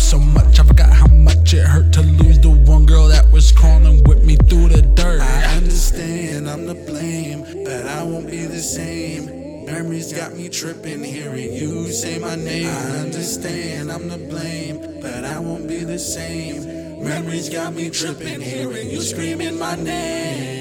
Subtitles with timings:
[0.00, 3.30] hurt so much, I forgot how much it hurt to lose the one girl that
[3.30, 5.20] was crawling with me through the dirt.
[5.20, 9.64] I understand I'm to blame, but I won't be the same.
[9.66, 12.68] Memories got me tripping, hearing you say my name.
[12.68, 17.04] I understand I'm to blame, but I won't be the same.
[17.04, 20.59] Memories got me tripping, hearing you screaming my name.